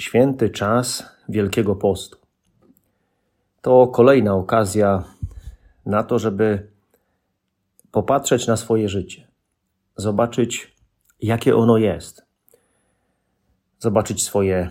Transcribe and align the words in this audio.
święty 0.00 0.50
czas 0.50 1.04
Wielkiego 1.28 1.76
Postu. 1.76 2.18
To 3.62 3.86
kolejna 3.86 4.34
okazja 4.34 5.04
na 5.86 6.02
to, 6.02 6.18
żeby 6.18 6.70
popatrzeć 7.92 8.46
na 8.46 8.56
swoje 8.56 8.88
życie, 8.88 9.28
zobaczyć, 9.96 10.76
jakie 11.22 11.56
ono 11.56 11.76
jest, 11.76 12.26
zobaczyć 13.78 14.24
swoje 14.24 14.70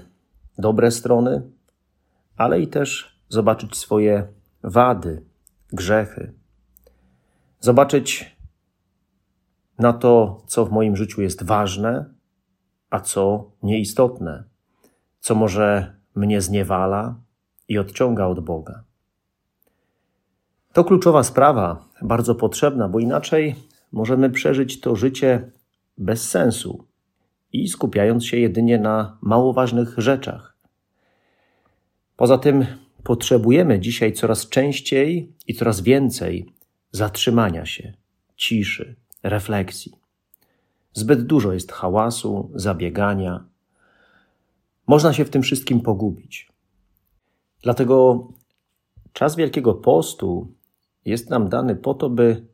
dobre 0.58 0.92
strony, 0.92 1.42
ale 2.38 2.62
i 2.62 2.68
też 2.68 3.20
zobaczyć 3.30 3.78
swoje 3.78 4.28
wady, 4.64 5.26
grzechy, 5.74 6.34
zobaczyć 7.60 8.38
na 9.80 9.94
to, 9.94 10.42
co 10.48 10.66
w 10.66 10.72
moim 10.72 10.96
życiu 10.96 11.22
jest 11.22 11.44
ważne, 11.44 12.14
a 12.90 13.00
co 13.00 13.52
nieistotne, 13.64 14.49
co 15.20 15.36
może 15.36 15.96
mnie 16.16 16.42
zniewala 16.42 17.16
i 17.68 17.78
odciąga 17.78 18.26
od 18.26 18.40
Boga. 18.40 18.84
To 20.74 20.84
kluczowa 20.84 21.24
sprawa, 21.24 21.86
bardzo 22.02 22.36
potrzebna, 22.36 22.90
bo 22.90 23.00
inaczej 23.00 23.56
możemy 23.92 24.30
przeżyć 24.30 24.80
to 24.80 24.96
życie 24.96 25.52
bez 25.98 26.30
sensu 26.30 26.86
i 27.54 27.68
skupiając 27.68 28.26
się 28.26 28.38
jedynie 28.38 28.80
na 28.80 29.18
mało 29.22 29.54
ważnych 29.54 29.94
rzeczach. 29.98 30.58
Poza 32.16 32.38
tym 32.38 32.66
potrzebujemy 33.04 33.80
dzisiaj 33.80 34.14
coraz 34.14 34.50
częściej 34.50 35.34
i 35.48 35.54
coraz 35.54 35.82
więcej 35.82 36.54
zatrzymania 36.92 37.66
się, 37.66 37.94
ciszy, 38.36 38.96
refleksji. 39.24 39.92
Zbyt 40.94 41.26
dużo 41.26 41.54
jest 41.54 41.72
hałasu, 41.72 42.52
zabiegania. 42.56 43.44
Można 44.90 45.14
się 45.14 45.26
w 45.26 45.30
tym 45.30 45.42
wszystkim 45.42 45.82
pogubić. 45.82 46.52
Dlatego 47.64 48.28
czas 49.14 49.36
Wielkiego 49.36 49.74
Postu 49.74 50.54
jest 51.06 51.30
nam 51.30 51.50
dany 51.50 51.76
po 51.76 51.94
to, 51.94 52.10
by 52.10 52.46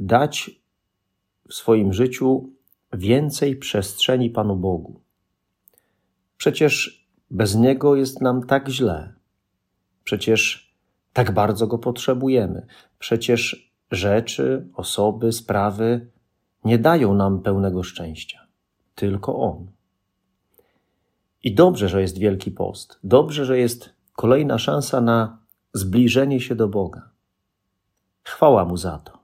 dać 0.00 0.50
w 1.48 1.54
swoim 1.54 1.92
życiu 1.92 2.50
więcej 2.92 3.56
przestrzeni 3.56 4.30
Panu 4.30 4.56
Bogu. 4.56 5.00
Przecież 6.36 7.06
bez 7.30 7.54
Niego 7.54 7.96
jest 7.96 8.20
nam 8.20 8.46
tak 8.46 8.68
źle. 8.68 9.12
Przecież 10.04 10.74
tak 11.12 11.32
bardzo 11.32 11.66
Go 11.66 11.78
potrzebujemy. 11.78 12.66
Przecież 12.98 13.72
rzeczy, 13.90 14.68
osoby, 14.74 15.32
sprawy 15.32 16.10
nie 16.64 16.78
dają 16.78 17.14
nam 17.14 17.42
pełnego 17.42 17.82
szczęścia. 17.82 18.46
Tylko 18.94 19.38
On. 19.38 19.75
I 21.46 21.54
dobrze, 21.54 21.88
że 21.88 22.00
jest 22.00 22.18
Wielki 22.18 22.50
Post. 22.50 22.98
Dobrze, 23.04 23.44
że 23.44 23.58
jest 23.58 23.90
kolejna 24.12 24.58
szansa 24.58 25.00
na 25.00 25.38
zbliżenie 25.72 26.40
się 26.40 26.54
do 26.54 26.68
Boga. 26.68 27.10
Chwała 28.22 28.64
Mu 28.64 28.76
za 28.76 28.98
to. 28.98 29.18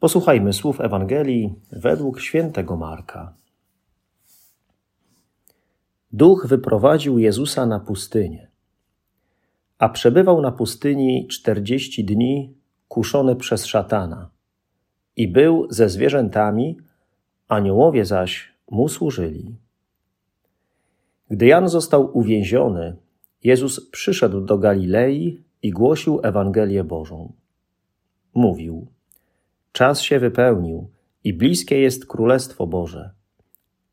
Posłuchajmy 0.00 0.52
słów 0.52 0.80
Ewangelii 0.80 1.54
według 1.70 2.20
świętego 2.20 2.76
Marka. 2.76 3.34
Duch 6.12 6.46
wyprowadził 6.46 7.18
Jezusa 7.18 7.66
na 7.66 7.80
pustynię, 7.80 8.48
a 9.78 9.88
przebywał 9.88 10.40
na 10.40 10.52
pustyni 10.52 11.28
czterdzieści 11.28 12.04
dni, 12.04 12.54
kuszony 12.88 13.36
przez 13.36 13.66
szatana, 13.66 14.30
i 15.16 15.28
był 15.28 15.66
ze 15.70 15.88
zwierzętami, 15.88 16.78
aniołowie 17.48 18.04
zaś 18.04 18.52
mu 18.70 18.88
służyli. 18.88 19.61
Gdy 21.32 21.46
Jan 21.46 21.68
został 21.68 22.18
uwięziony, 22.18 22.96
Jezus 23.44 23.90
przyszedł 23.90 24.40
do 24.40 24.58
Galilei 24.58 25.44
i 25.62 25.70
głosił 25.70 26.20
Ewangelię 26.22 26.84
Bożą. 26.84 27.32
Mówił: 28.34 28.86
Czas 29.72 30.00
się 30.00 30.18
wypełnił 30.18 30.90
i 31.24 31.34
bliskie 31.34 31.80
jest 31.80 32.06
Królestwo 32.06 32.66
Boże. 32.66 33.10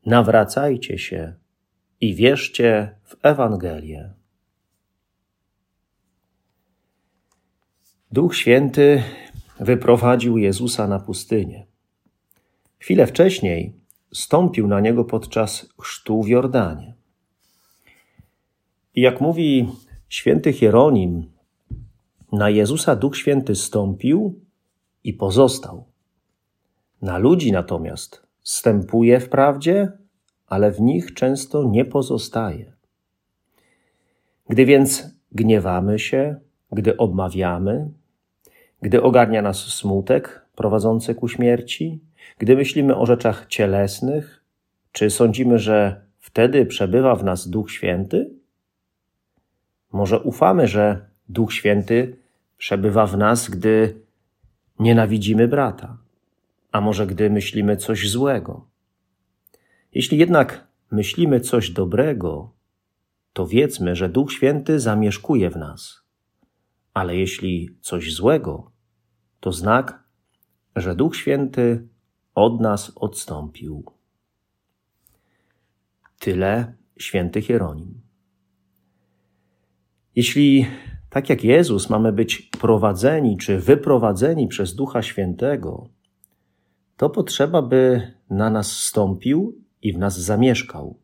Nawracajcie 0.06 0.98
się 0.98 1.34
i 2.00 2.14
wierzcie 2.14 2.94
w 3.04 3.16
Ewangelię. 3.22 4.12
Duch 8.12 8.36
Święty 8.36 9.02
wyprowadził 9.60 10.38
Jezusa 10.38 10.88
na 10.88 10.98
pustynię. 10.98 11.66
Chwilę 12.78 13.06
wcześniej 13.06 13.72
stąpił 14.12 14.66
na 14.66 14.80
niego 14.80 15.04
podczas 15.04 15.68
chrztu 15.78 16.22
w 16.22 16.28
Jordanie. 16.28 16.99
I 18.94 19.00
jak 19.00 19.20
mówi 19.20 19.68
święty 20.08 20.52
Hieronim, 20.52 21.32
na 22.32 22.50
Jezusa 22.50 22.96
Duch 22.96 23.16
Święty 23.16 23.54
stąpił 23.54 24.40
i 25.04 25.14
pozostał. 25.14 25.84
Na 27.02 27.18
ludzi 27.18 27.52
natomiast 27.52 28.22
stępuje 28.42 29.20
wprawdzie, 29.20 29.92
ale 30.46 30.72
w 30.72 30.80
nich 30.80 31.14
często 31.14 31.64
nie 31.64 31.84
pozostaje. 31.84 32.72
Gdy 34.48 34.66
więc 34.66 35.14
gniewamy 35.32 35.98
się, 35.98 36.36
gdy 36.72 36.96
obmawiamy, 36.96 37.90
gdy 38.82 39.02
ogarnia 39.02 39.42
nas 39.42 39.58
smutek 39.58 40.46
prowadzący 40.54 41.14
ku 41.14 41.28
śmierci, 41.28 42.00
gdy 42.38 42.56
myślimy 42.56 42.96
o 42.96 43.06
rzeczach 43.06 43.46
cielesnych, 43.46 44.44
czy 44.92 45.10
sądzimy, 45.10 45.58
że 45.58 46.04
wtedy 46.18 46.66
przebywa 46.66 47.14
w 47.14 47.24
nas 47.24 47.48
Duch 47.48 47.70
Święty? 47.70 48.39
Może 49.92 50.20
ufamy, 50.20 50.68
że 50.68 51.08
Duch 51.28 51.52
Święty 51.52 52.16
przebywa 52.58 53.06
w 53.06 53.16
nas, 53.16 53.50
gdy 53.50 54.00
nienawidzimy 54.78 55.48
brata, 55.48 55.98
a 56.72 56.80
może 56.80 57.06
gdy 57.06 57.30
myślimy 57.30 57.76
coś 57.76 58.10
złego. 58.10 58.66
Jeśli 59.94 60.18
jednak 60.18 60.66
myślimy 60.90 61.40
coś 61.40 61.70
dobrego, 61.70 62.52
to 63.32 63.46
wiedzmy, 63.46 63.96
że 63.96 64.08
Duch 64.08 64.32
Święty 64.32 64.80
zamieszkuje 64.80 65.50
w 65.50 65.56
nas. 65.56 66.00
Ale 66.94 67.16
jeśli 67.16 67.76
coś 67.80 68.14
złego, 68.14 68.70
to 69.40 69.52
znak, 69.52 70.04
że 70.76 70.94
Duch 70.94 71.16
Święty 71.16 71.88
od 72.34 72.60
nas 72.60 72.92
odstąpił. 72.96 73.84
Tyle 76.18 76.74
święty 76.98 77.42
Hieronim. 77.42 78.00
Jeśli 80.16 80.66
tak 81.10 81.28
jak 81.28 81.44
Jezus 81.44 81.90
mamy 81.90 82.12
być 82.12 82.50
prowadzeni 82.60 83.36
czy 83.36 83.58
wyprowadzeni 83.58 84.48
przez 84.48 84.74
Ducha 84.74 85.02
Świętego, 85.02 85.88
to 86.96 87.10
potrzeba, 87.10 87.62
by 87.62 88.12
na 88.30 88.50
nas 88.50 88.72
stąpił 88.72 89.58
i 89.82 89.92
w 89.92 89.98
nas 89.98 90.20
zamieszkał, 90.20 90.96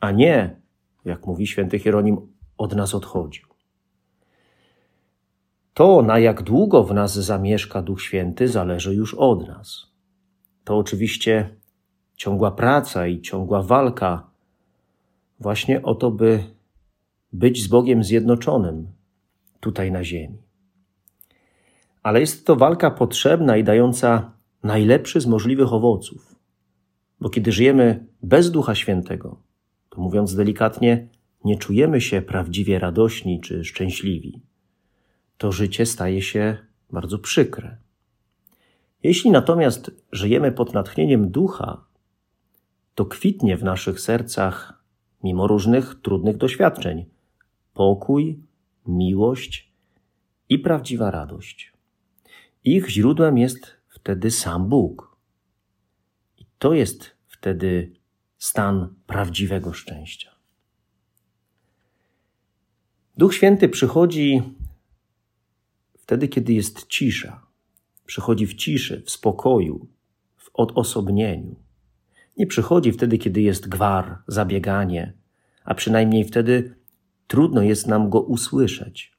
a 0.00 0.10
nie, 0.10 0.60
jak 1.04 1.26
mówi 1.26 1.46
święty 1.46 1.78
Hieronim, 1.78 2.18
od 2.58 2.76
nas 2.76 2.94
odchodził. 2.94 3.46
To, 5.74 6.02
na 6.02 6.18
jak 6.18 6.42
długo 6.42 6.84
w 6.84 6.94
nas 6.94 7.14
zamieszka 7.14 7.82
Duch 7.82 8.02
Święty, 8.02 8.48
zależy 8.48 8.94
już 8.94 9.14
od 9.14 9.48
nas. 9.48 9.86
To 10.64 10.78
oczywiście 10.78 11.48
ciągła 12.16 12.50
praca 12.50 13.06
i 13.06 13.20
ciągła 13.20 13.62
walka 13.62 14.30
właśnie 15.40 15.82
o 15.82 15.94
to, 15.94 16.10
by 16.10 16.55
być 17.32 17.62
z 17.62 17.66
Bogiem 17.66 18.04
zjednoczonym 18.04 18.86
tutaj 19.60 19.92
na 19.92 20.04
ziemi. 20.04 20.38
Ale 22.02 22.20
jest 22.20 22.46
to 22.46 22.56
walka 22.56 22.90
potrzebna 22.90 23.56
i 23.56 23.64
dająca 23.64 24.32
najlepszy 24.62 25.20
z 25.20 25.26
możliwych 25.26 25.72
owoców. 25.72 26.36
Bo 27.20 27.30
kiedy 27.30 27.52
żyjemy 27.52 28.06
bez 28.22 28.50
Ducha 28.50 28.74
Świętego, 28.74 29.40
to 29.88 30.00
mówiąc 30.00 30.34
delikatnie, 30.34 31.08
nie 31.44 31.56
czujemy 31.58 32.00
się 32.00 32.22
prawdziwie 32.22 32.78
radośni 32.78 33.40
czy 33.40 33.64
szczęśliwi. 33.64 34.40
To 35.38 35.52
życie 35.52 35.86
staje 35.86 36.22
się 36.22 36.58
bardzo 36.90 37.18
przykre. 37.18 37.76
Jeśli 39.02 39.30
natomiast 39.30 39.90
żyjemy 40.12 40.52
pod 40.52 40.74
natchnieniem 40.74 41.30
ducha, 41.30 41.84
to 42.94 43.06
kwitnie 43.06 43.56
w 43.56 43.64
naszych 43.64 44.00
sercach 44.00 44.82
mimo 45.22 45.46
różnych 45.46 46.00
trudnych 46.02 46.36
doświadczeń. 46.36 47.04
Pokój, 47.76 48.42
miłość 48.86 49.72
i 50.48 50.58
prawdziwa 50.58 51.10
radość. 51.10 51.72
Ich 52.64 52.88
źródłem 52.90 53.38
jest 53.38 53.76
wtedy 53.88 54.30
sam 54.30 54.68
Bóg. 54.68 55.16
I 56.38 56.44
to 56.58 56.72
jest 56.72 57.16
wtedy 57.26 57.92
stan 58.38 58.94
prawdziwego 59.06 59.72
szczęścia. 59.72 60.30
Duch 63.16 63.34
Święty 63.34 63.68
przychodzi 63.68 64.42
wtedy, 65.98 66.28
kiedy 66.28 66.52
jest 66.52 66.86
cisza. 66.86 67.46
Przychodzi 68.06 68.46
w 68.46 68.54
ciszy, 68.54 69.02
w 69.06 69.10
spokoju, 69.10 69.86
w 70.36 70.50
odosobnieniu. 70.54 71.56
Nie 72.36 72.46
przychodzi 72.46 72.92
wtedy, 72.92 73.18
kiedy 73.18 73.40
jest 73.40 73.68
gwar, 73.68 74.18
zabieganie, 74.26 75.12
a 75.64 75.74
przynajmniej 75.74 76.24
wtedy 76.24 76.76
trudno 77.26 77.62
jest 77.62 77.86
nam 77.86 78.10
go 78.10 78.20
usłyszeć. 78.20 79.16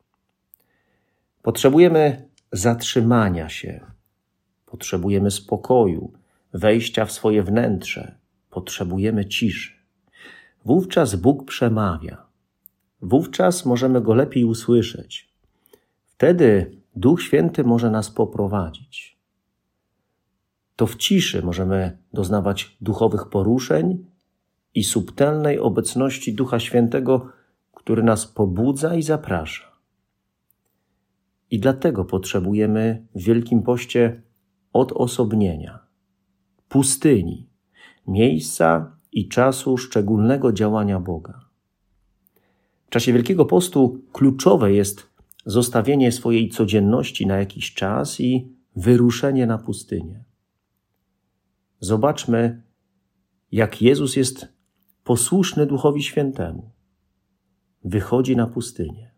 Potrzebujemy 1.41 2.27
zatrzymania 2.51 3.49
się, 3.49 3.85
potrzebujemy 4.65 5.31
spokoju, 5.31 6.13
wejścia 6.53 7.05
w 7.05 7.11
swoje 7.11 7.43
wnętrze, 7.43 8.15
potrzebujemy 8.49 9.25
ciszy. 9.25 9.73
Wówczas 10.65 11.15
Bóg 11.15 11.45
przemawia. 11.45 12.25
Wówczas 13.01 13.65
możemy 13.65 14.01
go 14.01 14.13
lepiej 14.13 14.45
usłyszeć. 14.45 15.29
Wtedy 16.05 16.77
Duch 16.95 17.21
Święty 17.21 17.63
może 17.63 17.91
nas 17.91 18.11
poprowadzić. 18.11 19.17
To 20.75 20.87
w 20.87 20.95
ciszy 20.95 21.41
możemy 21.41 21.97
doznawać 22.13 22.77
duchowych 22.81 23.29
poruszeń 23.29 24.05
i 24.75 24.83
subtelnej 24.83 25.59
obecności 25.59 26.33
Ducha 26.33 26.59
Świętego, 26.59 27.29
który 27.87 28.03
nas 28.03 28.25
pobudza 28.25 28.95
i 28.95 29.03
zaprasza. 29.03 29.71
I 31.51 31.59
dlatego 31.59 32.05
potrzebujemy 32.05 33.07
w 33.15 33.23
Wielkim 33.23 33.63
Poście 33.63 34.21
odosobnienia, 34.73 35.79
pustyni, 36.69 37.49
miejsca 38.07 38.97
i 39.11 39.27
czasu 39.27 39.77
szczególnego 39.77 40.53
działania 40.53 40.99
Boga. 40.99 41.39
W 42.87 42.89
czasie 42.89 43.13
Wielkiego 43.13 43.45
Postu 43.45 44.01
kluczowe 44.13 44.73
jest 44.73 45.09
zostawienie 45.45 46.11
swojej 46.11 46.49
codzienności 46.49 47.27
na 47.27 47.37
jakiś 47.37 47.73
czas 47.73 48.19
i 48.19 48.55
wyruszenie 48.75 49.47
na 49.47 49.57
pustynię. 49.57 50.23
Zobaczmy, 51.79 52.63
jak 53.51 53.81
Jezus 53.81 54.15
jest 54.15 54.47
posłuszny 55.03 55.65
Duchowi 55.65 56.03
Świętemu. 56.03 56.76
Wychodzi 57.87 58.35
na 58.35 58.47
pustynię. 58.47 59.11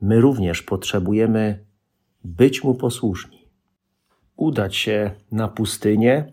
My 0.00 0.20
również 0.20 0.62
potrzebujemy 0.62 1.64
być 2.24 2.64
Mu 2.64 2.74
posłuszni, 2.74 3.48
udać 4.36 4.76
się 4.76 5.10
na 5.32 5.48
pustynię, 5.48 6.32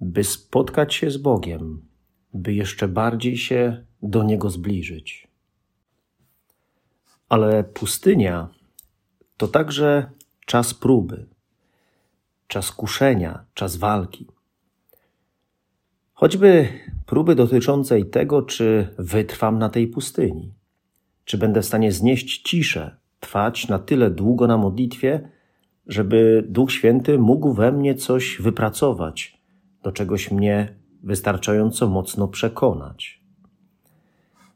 by 0.00 0.24
spotkać 0.24 0.94
się 0.94 1.10
z 1.10 1.16
Bogiem, 1.16 1.88
by 2.34 2.54
jeszcze 2.54 2.88
bardziej 2.88 3.36
się 3.36 3.84
do 4.02 4.22
Niego 4.22 4.50
zbliżyć. 4.50 5.28
Ale 7.28 7.64
pustynia 7.64 8.48
to 9.36 9.48
także 9.48 10.10
czas 10.46 10.74
próby, 10.74 11.26
czas 12.46 12.72
kuszenia, 12.72 13.44
czas 13.54 13.76
walki. 13.76 14.26
Choćby 16.12 16.68
próby 17.10 17.34
dotyczącej 17.34 18.06
tego, 18.06 18.42
czy 18.42 18.88
wytrwam 18.98 19.58
na 19.58 19.68
tej 19.68 19.88
pustyni, 19.88 20.54
czy 21.24 21.38
będę 21.38 21.62
w 21.62 21.66
stanie 21.66 21.92
znieść 21.92 22.42
ciszę, 22.42 22.96
trwać 23.20 23.68
na 23.68 23.78
tyle 23.78 24.10
długo 24.10 24.46
na 24.46 24.58
modlitwie, 24.58 25.28
żeby 25.86 26.44
Duch 26.48 26.72
Święty 26.72 27.18
mógł 27.18 27.52
we 27.52 27.72
mnie 27.72 27.94
coś 27.94 28.38
wypracować, 28.40 29.40
do 29.82 29.92
czegoś 29.92 30.30
mnie 30.30 30.74
wystarczająco 31.02 31.88
mocno 31.88 32.28
przekonać. 32.28 33.20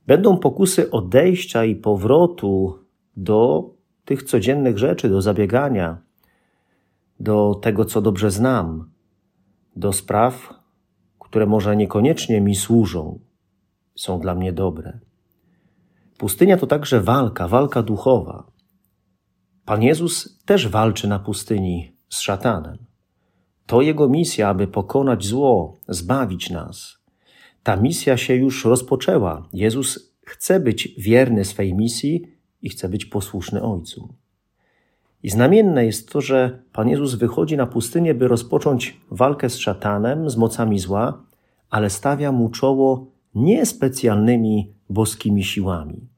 Będą 0.06 0.36
pokusy 0.36 0.90
odejścia 0.90 1.64
i 1.64 1.76
powrotu 1.76 2.78
do 3.16 3.70
tych 4.04 4.22
codziennych 4.22 4.78
rzeczy, 4.78 5.08
do 5.08 5.22
zabiegania, 5.22 5.98
do 7.20 7.54
tego, 7.62 7.84
co 7.84 8.02
dobrze 8.02 8.30
znam, 8.30 8.90
do 9.76 9.92
spraw, 9.92 10.63
które 11.34 11.46
może 11.46 11.76
niekoniecznie 11.76 12.40
mi 12.40 12.54
służą, 12.54 13.20
są 13.94 14.20
dla 14.20 14.34
mnie 14.34 14.52
dobre. 14.52 15.00
Pustynia 16.18 16.56
to 16.56 16.66
także 16.66 17.00
walka, 17.00 17.48
walka 17.48 17.82
duchowa. 17.82 18.46
Pan 19.64 19.82
Jezus 19.82 20.38
też 20.44 20.68
walczy 20.68 21.08
na 21.08 21.18
pustyni 21.18 21.96
z 22.08 22.20
szatanem. 22.20 22.78
To 23.66 23.80
jego 23.80 24.08
misja, 24.08 24.48
aby 24.48 24.66
pokonać 24.66 25.26
zło, 25.26 25.76
zbawić 25.88 26.50
nas. 26.50 26.98
Ta 27.62 27.76
misja 27.76 28.16
się 28.16 28.34
już 28.34 28.64
rozpoczęła. 28.64 29.48
Jezus 29.52 30.16
chce 30.26 30.60
być 30.60 30.88
wierny 30.98 31.44
swej 31.44 31.74
misji 31.74 32.22
i 32.62 32.68
chce 32.68 32.88
być 32.88 33.06
posłuszny 33.06 33.62
Ojcu. 33.62 34.14
I 35.24 35.30
znamienne 35.30 35.86
jest 35.86 36.12
to, 36.12 36.20
że 36.20 36.62
Pan 36.72 36.88
Jezus 36.88 37.14
wychodzi 37.14 37.56
na 37.56 37.66
pustynię, 37.66 38.14
by 38.14 38.28
rozpocząć 38.28 39.00
walkę 39.10 39.50
z 39.50 39.56
szatanem, 39.58 40.30
z 40.30 40.36
mocami 40.36 40.78
zła, 40.78 41.22
ale 41.70 41.90
stawia 41.90 42.32
mu 42.32 42.48
czoło 42.48 43.06
nie 43.34 43.66
specjalnymi 43.66 44.74
boskimi 44.90 45.44
siłami, 45.44 46.08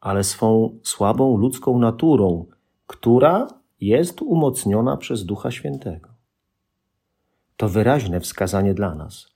ale 0.00 0.24
swą 0.24 0.78
słabą 0.82 1.36
ludzką 1.36 1.78
naturą, 1.78 2.46
która 2.86 3.46
jest 3.80 4.22
umocniona 4.22 4.96
przez 4.96 5.24
Ducha 5.24 5.50
Świętego. 5.50 6.08
To 7.56 7.68
wyraźne 7.68 8.20
wskazanie 8.20 8.74
dla 8.74 8.94
nas, 8.94 9.34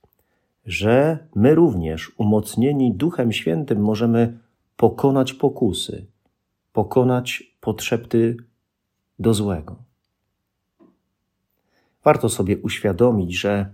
że 0.65 1.17
my 1.35 1.55
również, 1.55 2.11
umocnieni 2.17 2.93
Duchem 2.93 3.31
Świętym, 3.31 3.81
możemy 3.81 4.37
pokonać 4.77 5.33
pokusy, 5.33 6.05
pokonać 6.73 7.57
potrzeby 7.61 8.37
do 9.19 9.33
złego. 9.33 9.75
Warto 12.03 12.29
sobie 12.29 12.57
uświadomić, 12.57 13.39
że 13.39 13.71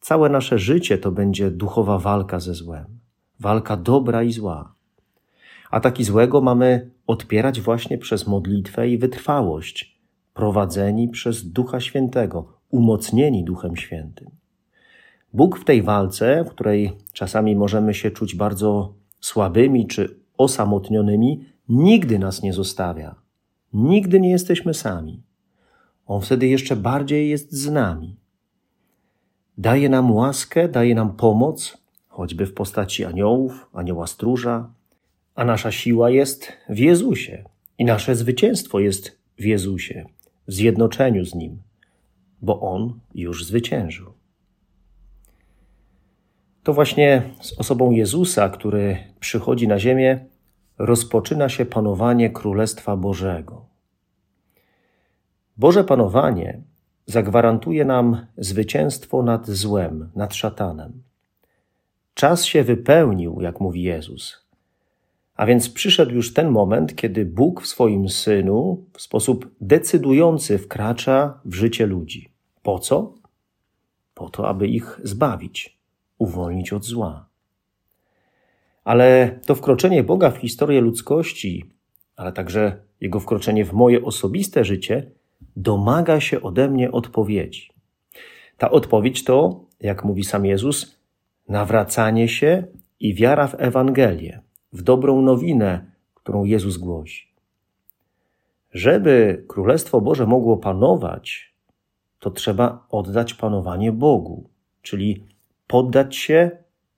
całe 0.00 0.28
nasze 0.28 0.58
życie 0.58 0.98
to 0.98 1.12
będzie 1.12 1.50
duchowa 1.50 1.98
walka 1.98 2.40
ze 2.40 2.54
złem, 2.54 2.86
walka 3.40 3.76
dobra 3.76 4.22
i 4.22 4.32
zła. 4.32 4.74
Ataki 5.70 6.04
złego 6.04 6.40
mamy 6.40 6.90
odpierać 7.06 7.60
właśnie 7.60 7.98
przez 7.98 8.26
modlitwę 8.26 8.88
i 8.88 8.98
wytrwałość, 8.98 9.98
prowadzeni 10.34 11.08
przez 11.08 11.50
Ducha 11.50 11.80
Świętego, 11.80 12.52
umocnieni 12.70 13.44
Duchem 13.44 13.76
Świętym. 13.76 14.30
Bóg 15.32 15.58
w 15.58 15.64
tej 15.64 15.82
walce, 15.82 16.44
w 16.44 16.50
której 16.50 16.92
czasami 17.12 17.56
możemy 17.56 17.94
się 17.94 18.10
czuć 18.10 18.34
bardzo 18.34 18.94
słabymi 19.20 19.86
czy 19.86 20.16
osamotnionymi, 20.38 21.44
nigdy 21.68 22.18
nas 22.18 22.42
nie 22.42 22.52
zostawia. 22.52 23.23
Nigdy 23.74 24.20
nie 24.20 24.30
jesteśmy 24.30 24.74
sami. 24.74 25.22
On 26.06 26.20
wtedy 26.20 26.46
jeszcze 26.46 26.76
bardziej 26.76 27.30
jest 27.30 27.52
z 27.52 27.70
nami. 27.70 28.16
Daje 29.58 29.88
nam 29.88 30.12
łaskę, 30.12 30.68
daje 30.68 30.94
nam 30.94 31.16
pomoc, 31.16 31.78
choćby 32.08 32.46
w 32.46 32.54
postaci 32.54 33.04
aniołów, 33.04 33.66
anioła 33.72 34.06
stróża, 34.06 34.70
a 35.34 35.44
nasza 35.44 35.72
siła 35.72 36.10
jest 36.10 36.52
w 36.68 36.78
Jezusie 36.78 37.44
i 37.78 37.84
nasze 37.84 38.14
zwycięstwo 38.14 38.80
jest 38.80 39.18
w 39.38 39.44
Jezusie, 39.44 40.04
w 40.48 40.52
zjednoczeniu 40.52 41.24
z 41.24 41.34
Nim, 41.34 41.62
bo 42.42 42.60
On 42.60 43.00
już 43.14 43.44
zwyciężył. 43.44 44.12
To 46.62 46.74
właśnie 46.74 47.22
z 47.40 47.58
osobą 47.58 47.90
Jezusa, 47.90 48.48
który 48.48 48.96
przychodzi 49.20 49.68
na 49.68 49.78
ziemię, 49.78 50.26
rozpoczyna 50.78 51.48
się 51.48 51.66
panowanie 51.66 52.30
Królestwa 52.30 52.96
Bożego. 52.96 53.66
Boże 55.56 55.84
panowanie 55.84 56.62
zagwarantuje 57.06 57.84
nam 57.84 58.26
zwycięstwo 58.36 59.22
nad 59.22 59.50
złem, 59.50 60.10
nad 60.14 60.34
szatanem. 60.34 61.02
Czas 62.14 62.44
się 62.44 62.64
wypełnił, 62.64 63.40
jak 63.40 63.60
mówi 63.60 63.82
Jezus. 63.82 64.44
A 65.36 65.46
więc 65.46 65.70
przyszedł 65.70 66.14
już 66.14 66.34
ten 66.34 66.50
moment, 66.50 66.96
kiedy 66.96 67.24
Bóg 67.24 67.62
w 67.62 67.66
swoim 67.66 68.08
synu 68.08 68.84
w 68.92 69.02
sposób 69.02 69.50
decydujący 69.60 70.58
wkracza 70.58 71.40
w 71.44 71.54
życie 71.54 71.86
ludzi. 71.86 72.30
Po 72.62 72.78
co? 72.78 73.14
Po 74.14 74.28
to, 74.28 74.48
aby 74.48 74.68
ich 74.68 75.00
zbawić, 75.02 75.78
uwolnić 76.18 76.72
od 76.72 76.84
zła. 76.84 77.26
Ale 78.84 79.38
to 79.46 79.54
wkroczenie 79.54 80.02
Boga 80.02 80.30
w 80.30 80.36
historię 80.36 80.80
ludzkości, 80.80 81.70
ale 82.16 82.32
także 82.32 82.76
jego 83.00 83.20
wkroczenie 83.20 83.64
w 83.64 83.72
moje 83.72 84.04
osobiste 84.04 84.64
życie, 84.64 85.10
domaga 85.56 86.20
się 86.20 86.42
ode 86.42 86.68
mnie 86.68 86.92
odpowiedzi. 86.92 87.70
Ta 88.58 88.70
odpowiedź 88.70 89.24
to, 89.24 89.64
jak 89.80 90.04
mówi 90.04 90.24
sam 90.24 90.46
Jezus, 90.46 91.00
nawracanie 91.48 92.28
się 92.28 92.66
i 93.00 93.14
wiara 93.14 93.46
w 93.46 93.54
Ewangelię, 93.58 94.40
w 94.72 94.82
dobrą 94.82 95.22
nowinę, 95.22 95.90
którą 96.14 96.44
Jezus 96.44 96.76
głosi. 96.76 97.34
Żeby 98.72 99.44
Królestwo 99.48 100.00
Boże 100.00 100.26
mogło 100.26 100.56
panować, 100.56 101.54
to 102.18 102.30
trzeba 102.30 102.86
oddać 102.90 103.34
panowanie 103.34 103.92
Bogu, 103.92 104.50
czyli 104.82 105.26
poddać 105.66 106.16
się 106.16 106.50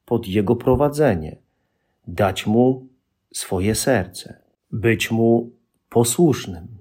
pod 0.05 0.29
Jego 0.29 0.57
prowadzenie, 0.57 1.37
dać 2.07 2.47
Mu 2.47 2.87
swoje 3.35 3.75
serce, 3.75 4.43
być 4.73 5.11
Mu 5.11 5.51
posłusznym. 5.89 6.79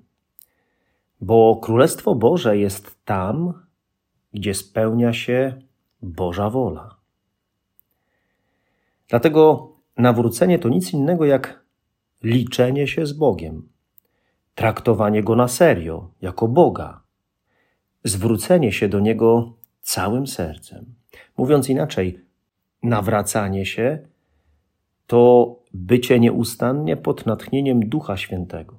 Bo 1.21 1.55
Królestwo 1.55 2.15
Boże 2.15 2.57
jest 2.57 3.05
tam, 3.05 3.53
gdzie 4.33 4.53
spełnia 4.53 5.13
się 5.13 5.61
Boża 6.01 6.49
wola. 6.49 6.95
Dlatego 9.07 9.71
nawrócenie 9.97 10.59
to 10.59 10.69
nic 10.69 10.93
innego 10.93 11.25
jak 11.25 11.65
liczenie 12.23 12.87
się 12.87 13.05
z 13.05 13.13
Bogiem, 13.13 13.69
traktowanie 14.55 15.23
Go 15.23 15.35
na 15.35 15.47
serio, 15.47 16.11
jako 16.21 16.47
Boga, 16.47 17.01
zwrócenie 18.03 18.71
się 18.71 18.89
do 18.89 18.99
Niego 18.99 19.53
całym 19.81 20.27
sercem. 20.27 20.95
Mówiąc 21.37 21.69
inaczej, 21.69 22.19
nawracanie 22.83 23.65
się 23.65 24.07
to 25.07 25.55
bycie 25.73 26.19
nieustannie 26.19 26.97
pod 26.97 27.25
natchnieniem 27.25 27.89
Ducha 27.89 28.17
Świętego. 28.17 28.77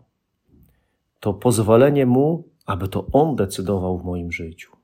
To 1.20 1.34
pozwolenie 1.34 2.06
Mu, 2.06 2.44
aby 2.66 2.88
to 2.88 3.06
On 3.12 3.36
decydował 3.36 3.98
w 3.98 4.04
moim 4.04 4.32
życiu. 4.32 4.76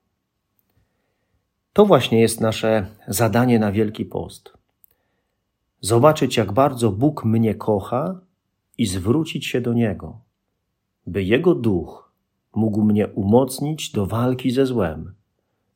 To 1.73 1.87
właśnie 1.87 2.21
jest 2.21 2.41
nasze 2.41 2.87
zadanie 3.09 3.59
na 3.59 3.73
Wielki 3.73 4.05
Post. 4.05 4.53
Zobaczyć, 5.81 6.37
jak 6.37 6.53
bardzo 6.53 6.93
Bóg 6.93 7.25
mnie 7.25 7.55
kocha 7.55 8.21
i 8.79 8.87
zwrócić 8.87 9.47
się 9.47 9.61
do 9.61 9.73
Niego, 9.73 10.21
by 11.07 11.23
Jego 11.23 11.55
duch 11.55 12.13
mógł 12.55 12.83
mnie 12.83 13.09
umocnić 13.09 13.93
do 13.93 14.07
walki 14.07 14.51
ze 14.51 14.67
złem, 14.67 15.15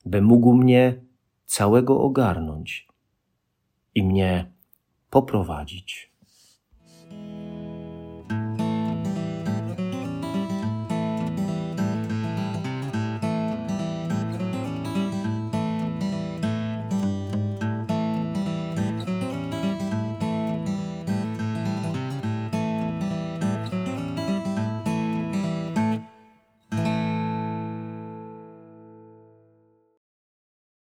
by 0.05 0.23
mógł 0.23 0.55
mnie 0.55 1.01
całego 1.45 2.01
ogarnąć 2.01 2.89
i 3.95 4.03
mnie 4.03 4.53
poprowadzić. 5.17 6.16